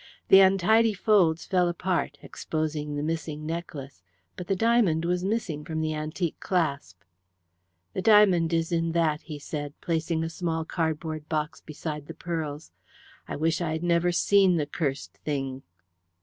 The 0.29 0.39
untidy 0.39 0.95
folds 0.95 1.45
fell 1.45 1.67
apart, 1.69 2.17
exposing 2.23 2.95
the 2.95 3.03
missing 3.03 3.45
necklace, 3.45 4.01
but 4.35 4.47
the 4.47 4.55
diamond 4.55 5.05
was 5.05 5.23
missing 5.23 5.63
from 5.63 5.79
the 5.79 5.93
antique 5.93 6.39
clasp. 6.39 7.01
"The 7.93 8.01
diamond 8.01 8.51
is 8.51 8.71
in 8.71 8.93
that," 8.93 9.21
he 9.21 9.37
said, 9.37 9.79
placing 9.79 10.23
a 10.23 10.29
small 10.31 10.65
cardboard 10.65 11.29
box 11.29 11.61
beside 11.61 12.07
the 12.07 12.15
pearls. 12.15 12.71
"I 13.27 13.35
wish 13.35 13.61
I 13.61 13.73
had 13.73 13.83
never 13.83 14.11
seen 14.11 14.57
the 14.57 14.65
cursed 14.65 15.17
thing." 15.23 15.61